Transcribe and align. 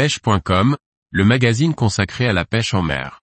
pêche.com, 0.00 0.78
le 1.10 1.24
magazine 1.26 1.74
consacré 1.74 2.26
à 2.26 2.32
la 2.32 2.46
pêche 2.46 2.72
en 2.72 2.80
mer. 2.80 3.20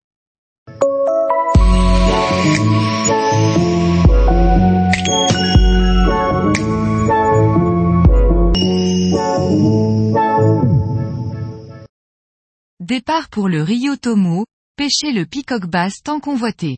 Départ 12.79 13.29
pour 13.31 13.49
le 13.49 13.63
Rio 13.63 13.95
Tomo, 13.95 14.45
pêcher 14.75 15.11
le 15.13 15.25
peacock 15.25 15.65
basse 15.65 16.03
tant 16.03 16.19
convoité. 16.19 16.77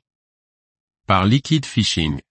Par 1.07 1.25
Liquid 1.25 1.65
Fishing. 1.65 2.21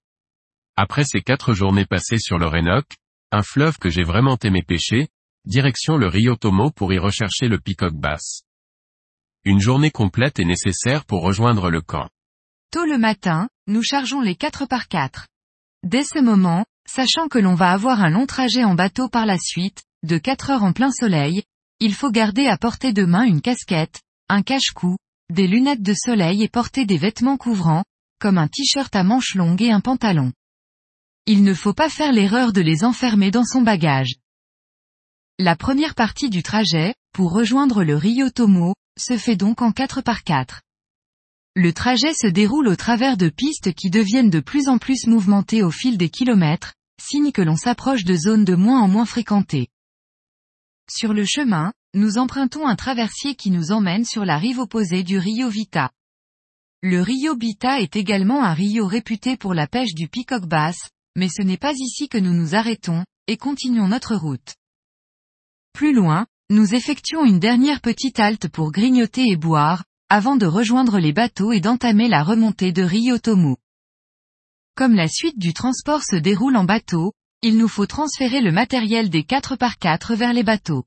Après 0.74 1.04
ces 1.04 1.20
quatre 1.20 1.52
journées 1.52 1.84
passées 1.84 2.18
sur 2.18 2.38
le 2.38 2.46
Rénoc, 2.46 2.86
un 3.30 3.42
fleuve 3.42 3.76
que 3.76 3.90
j'ai 3.90 4.04
vraiment 4.04 4.38
aimé 4.42 4.62
pêcher, 4.62 5.08
direction 5.48 5.96
le 5.96 6.08
Rio 6.08 6.36
Tomo 6.36 6.70
pour 6.70 6.92
y 6.92 6.98
rechercher 6.98 7.48
le 7.48 7.58
peacock 7.58 7.94
basse. 7.94 8.42
Une 9.44 9.60
journée 9.60 9.90
complète 9.90 10.38
est 10.38 10.44
nécessaire 10.44 11.06
pour 11.06 11.22
rejoindre 11.22 11.70
le 11.70 11.80
camp. 11.80 12.10
Tôt 12.70 12.84
le 12.84 12.98
matin, 12.98 13.48
nous 13.66 13.82
chargeons 13.82 14.20
les 14.20 14.34
4 14.34 14.66
par 14.66 14.88
4. 14.88 15.26
Dès 15.84 16.04
ce 16.04 16.18
moment, 16.18 16.66
sachant 16.86 17.28
que 17.28 17.38
l'on 17.38 17.54
va 17.54 17.72
avoir 17.72 18.02
un 18.02 18.10
long 18.10 18.26
trajet 18.26 18.62
en 18.62 18.74
bateau 18.74 19.08
par 19.08 19.24
la 19.24 19.38
suite, 19.38 19.84
de 20.02 20.18
4 20.18 20.50
heures 20.50 20.64
en 20.64 20.74
plein 20.74 20.90
soleil, 20.92 21.44
il 21.80 21.94
faut 21.94 22.10
garder 22.10 22.46
à 22.46 22.58
portée 22.58 22.92
de 22.92 23.06
main 23.06 23.24
une 23.24 23.40
casquette, 23.40 24.02
un 24.28 24.42
cache-cou, 24.42 24.98
des 25.32 25.46
lunettes 25.46 25.82
de 25.82 25.94
soleil 25.94 26.42
et 26.42 26.48
porter 26.48 26.84
des 26.84 26.98
vêtements 26.98 27.38
couvrants, 27.38 27.84
comme 28.20 28.36
un 28.36 28.48
t-shirt 28.48 28.94
à 28.94 29.02
manches 29.02 29.34
longues 29.34 29.62
et 29.62 29.72
un 29.72 29.80
pantalon. 29.80 30.30
Il 31.24 31.42
ne 31.42 31.54
faut 31.54 31.74
pas 31.74 31.88
faire 31.88 32.12
l'erreur 32.12 32.52
de 32.52 32.60
les 32.60 32.84
enfermer 32.84 33.30
dans 33.30 33.44
son 33.44 33.62
bagage. 33.62 34.16
La 35.40 35.54
première 35.54 35.94
partie 35.94 36.30
du 36.30 36.42
trajet, 36.42 36.96
pour 37.14 37.32
rejoindre 37.32 37.84
le 37.84 37.94
Rio 37.94 38.28
Tomo, 38.28 38.74
se 38.98 39.16
fait 39.16 39.36
donc 39.36 39.62
en 39.62 39.70
4 39.70 40.00
par 40.02 40.24
4. 40.24 40.62
Le 41.54 41.72
trajet 41.72 42.12
se 42.12 42.26
déroule 42.26 42.66
au 42.66 42.74
travers 42.74 43.16
de 43.16 43.28
pistes 43.28 43.72
qui 43.72 43.88
deviennent 43.88 44.30
de 44.30 44.40
plus 44.40 44.66
en 44.66 44.78
plus 44.78 45.06
mouvementées 45.06 45.62
au 45.62 45.70
fil 45.70 45.96
des 45.96 46.08
kilomètres, 46.08 46.74
signe 47.00 47.30
que 47.30 47.40
l'on 47.40 47.54
s'approche 47.54 48.02
de 48.02 48.16
zones 48.16 48.44
de 48.44 48.56
moins 48.56 48.80
en 48.80 48.88
moins 48.88 49.04
fréquentées. 49.04 49.68
Sur 50.90 51.12
le 51.12 51.24
chemin, 51.24 51.72
nous 51.94 52.18
empruntons 52.18 52.66
un 52.66 52.74
traversier 52.74 53.36
qui 53.36 53.52
nous 53.52 53.70
emmène 53.70 54.04
sur 54.04 54.24
la 54.24 54.38
rive 54.38 54.58
opposée 54.58 55.04
du 55.04 55.18
Rio 55.18 55.48
Vita. 55.48 55.92
Le 56.82 57.00
Rio 57.00 57.36
Vita 57.36 57.80
est 57.80 57.94
également 57.94 58.42
un 58.42 58.54
rio 58.54 58.88
réputé 58.88 59.36
pour 59.36 59.54
la 59.54 59.68
pêche 59.68 59.94
du 59.94 60.08
peacock 60.08 60.46
basse, 60.46 60.90
mais 61.14 61.28
ce 61.28 61.42
n'est 61.42 61.58
pas 61.58 61.74
ici 61.74 62.08
que 62.08 62.18
nous 62.18 62.34
nous 62.34 62.56
arrêtons, 62.56 63.04
et 63.28 63.36
continuons 63.36 63.86
notre 63.86 64.16
route. 64.16 64.56
Plus 65.78 65.92
loin, 65.92 66.26
nous 66.50 66.74
effectuons 66.74 67.24
une 67.24 67.38
dernière 67.38 67.80
petite 67.80 68.18
halte 68.18 68.48
pour 68.48 68.72
grignoter 68.72 69.28
et 69.28 69.36
boire, 69.36 69.84
avant 70.08 70.34
de 70.34 70.44
rejoindre 70.44 70.98
les 70.98 71.12
bateaux 71.12 71.52
et 71.52 71.60
d'entamer 71.60 72.08
la 72.08 72.24
remontée 72.24 72.72
de 72.72 72.82
Rio 72.82 73.18
Tomu. 73.18 73.54
Comme 74.74 74.96
la 74.96 75.06
suite 75.06 75.38
du 75.38 75.54
transport 75.54 76.02
se 76.02 76.16
déroule 76.16 76.56
en 76.56 76.64
bateau, 76.64 77.12
il 77.42 77.56
nous 77.56 77.68
faut 77.68 77.86
transférer 77.86 78.40
le 78.40 78.50
matériel 78.50 79.08
des 79.08 79.22
4 79.22 79.54
par 79.54 79.78
4 79.78 80.16
vers 80.16 80.32
les 80.32 80.42
bateaux. 80.42 80.82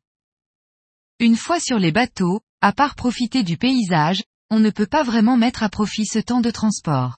Une 1.22 1.38
fois 1.38 1.62
sur 1.62 1.80
les 1.80 1.94
bateaux, 1.94 2.42
à 2.60 2.74
part 2.74 2.96
profiter 2.96 3.44
du 3.44 3.56
paysage, 3.56 4.22
on 4.50 4.60
ne 4.60 4.72
peut 4.72 4.88
pas 4.88 5.04
vraiment 5.04 5.38
mettre 5.38 5.64
à 5.64 5.70
profit 5.70 6.06
ce 6.06 6.20
temps 6.20 6.42
de 6.42 6.52
transport. 6.52 7.16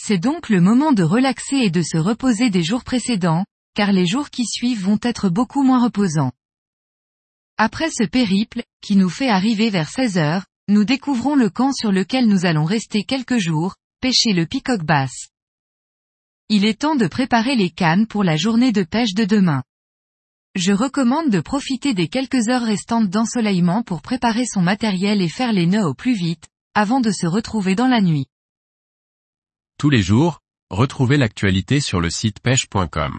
C'est 0.00 0.18
donc 0.18 0.48
le 0.48 0.60
moment 0.60 0.92
de 0.92 1.02
relaxer 1.02 1.56
et 1.56 1.70
de 1.70 1.82
se 1.82 1.98
reposer 1.98 2.50
des 2.50 2.62
jours 2.62 2.84
précédents, 2.84 3.46
car 3.74 3.90
les 3.90 4.06
jours 4.06 4.30
qui 4.30 4.46
suivent 4.46 4.84
vont 4.84 5.00
être 5.02 5.28
beaucoup 5.28 5.64
moins 5.64 5.82
reposants. 5.82 6.30
Après 7.60 7.90
ce 7.90 8.04
périple, 8.04 8.62
qui 8.80 8.94
nous 8.94 9.08
fait 9.08 9.28
arriver 9.28 9.68
vers 9.68 9.88
16 9.88 10.16
heures, 10.16 10.46
nous 10.68 10.84
découvrons 10.84 11.34
le 11.34 11.50
camp 11.50 11.72
sur 11.72 11.90
lequel 11.90 12.28
nous 12.28 12.46
allons 12.46 12.64
rester 12.64 13.02
quelques 13.02 13.38
jours, 13.38 13.74
pêcher 14.00 14.32
le 14.32 14.46
peacock 14.46 14.84
basse. 14.84 15.30
Il 16.48 16.64
est 16.64 16.82
temps 16.82 16.94
de 16.94 17.08
préparer 17.08 17.56
les 17.56 17.70
cannes 17.70 18.06
pour 18.06 18.22
la 18.22 18.36
journée 18.36 18.70
de 18.70 18.84
pêche 18.84 19.12
de 19.12 19.24
demain. 19.24 19.64
Je 20.54 20.72
recommande 20.72 21.30
de 21.30 21.40
profiter 21.40 21.94
des 21.94 22.06
quelques 22.06 22.48
heures 22.48 22.62
restantes 22.62 23.10
d'ensoleillement 23.10 23.82
pour 23.82 24.02
préparer 24.02 24.46
son 24.46 24.62
matériel 24.62 25.20
et 25.20 25.28
faire 25.28 25.52
les 25.52 25.66
nœuds 25.66 25.84
au 25.84 25.94
plus 25.94 26.14
vite, 26.14 26.46
avant 26.74 27.00
de 27.00 27.10
se 27.10 27.26
retrouver 27.26 27.74
dans 27.74 27.88
la 27.88 28.00
nuit. 28.00 28.26
Tous 29.78 29.90
les 29.90 30.02
jours, 30.02 30.38
retrouvez 30.70 31.16
l'actualité 31.16 31.80
sur 31.80 32.00
le 32.00 32.10
site 32.10 32.38
pêche.com. 32.38 33.18